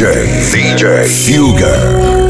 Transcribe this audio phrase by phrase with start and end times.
[0.00, 0.06] DJ,
[0.50, 2.29] DJ Fugger.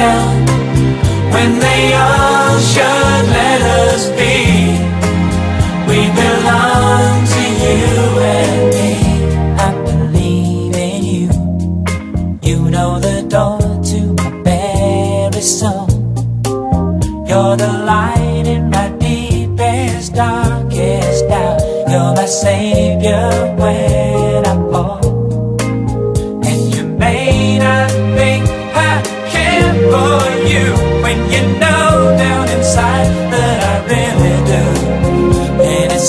[0.00, 0.28] tell
[1.34, 4.36] when they all should let us be.
[5.88, 7.84] We belong to you
[8.38, 8.90] and me.
[9.66, 11.28] I believe in you.
[12.48, 15.88] You know the door to my very soul.
[17.28, 21.60] You're the light in my deepest, darkest doubt.
[21.90, 23.28] You're my savior
[23.60, 23.99] when.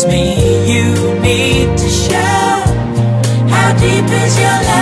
[0.06, 0.34] me,
[0.72, 2.64] you need to show
[3.50, 4.81] how deep is your love.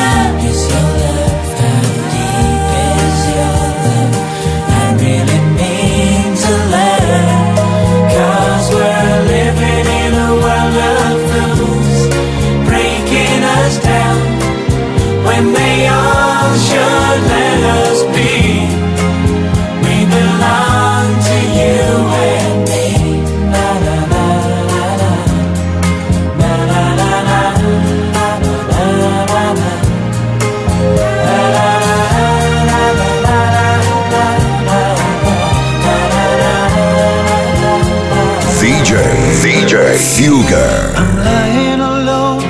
[40.51, 42.41] I'm lying alone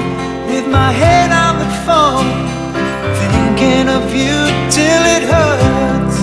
[0.48, 2.32] with my head on the phone,
[3.20, 4.40] thinking of you
[4.72, 6.18] till it hurts.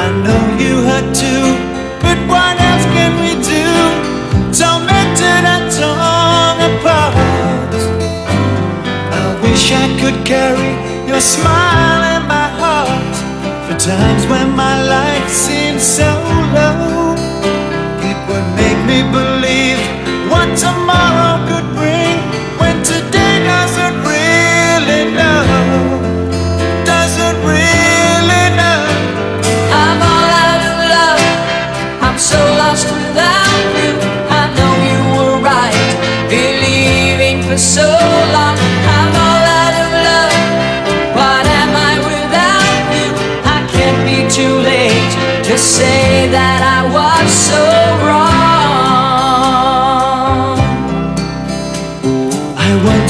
[0.00, 1.44] I know you hurt too,
[2.00, 3.68] but what else can we do?
[4.56, 7.74] Tormented and torn apart.
[9.12, 10.72] I wish I could carry
[11.06, 13.14] your smile in my heart
[13.68, 16.08] for times when my life seems so
[16.56, 17.12] low.
[18.08, 19.29] It would make me believe.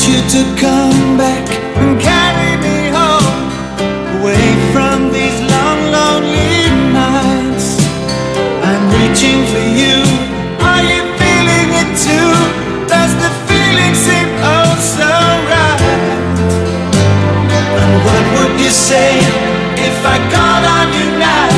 [0.08, 1.44] you to come back
[1.76, 3.50] and carry me home
[4.16, 7.76] away from these long, lonely nights.
[8.64, 10.00] I'm reaching for you.
[10.64, 12.32] Are you feeling it too?
[12.88, 15.10] Does the feeling seem oh so
[15.52, 15.82] right?
[17.80, 19.18] And what would you say
[19.84, 21.50] if I called on you now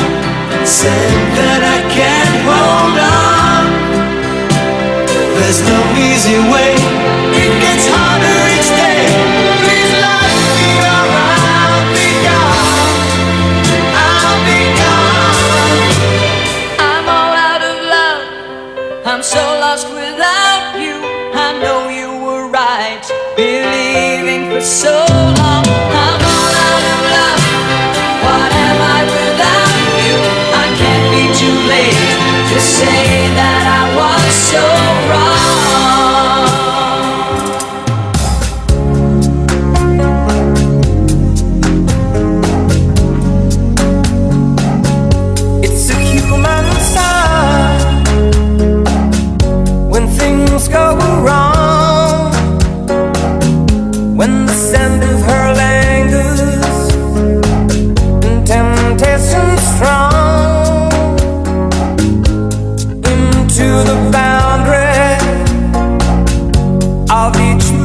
[0.51, 3.63] and said that I can't hold on?
[5.37, 7.12] There's no easy way.
[23.35, 25.05] believing for so
[25.37, 25.62] long.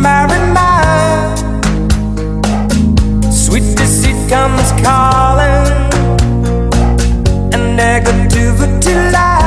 [0.00, 1.34] Mary, my
[3.30, 5.66] Sweet deceit comes calling
[7.52, 9.37] And negativity lies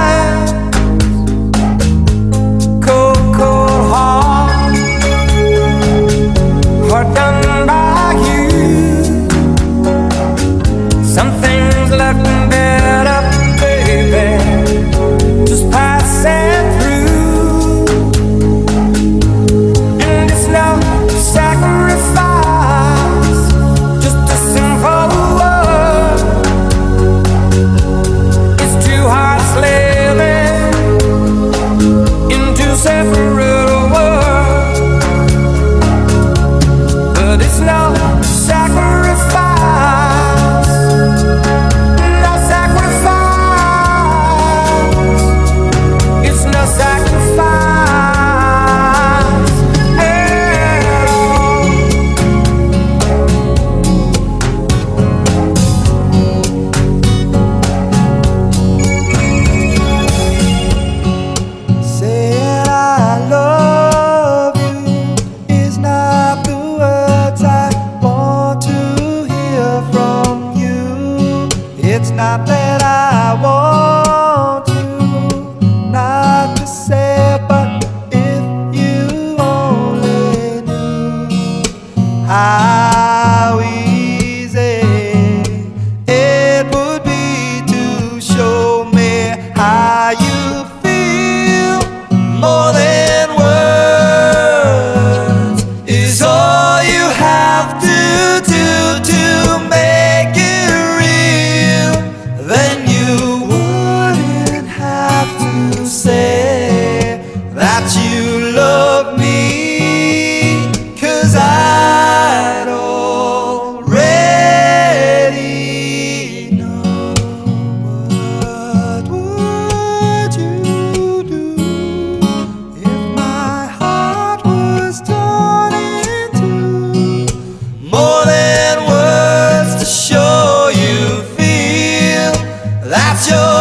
[133.29, 133.60] yo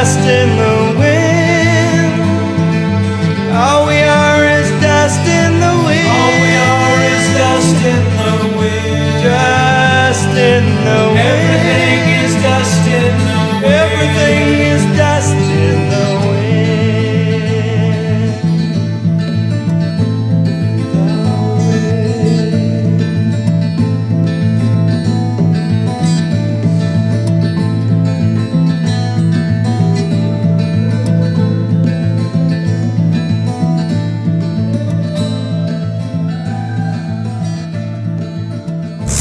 [0.00, 0.69] Dust in the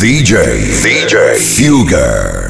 [0.01, 0.31] VJ.
[0.79, 1.35] VJ.
[1.35, 2.48] Fugger.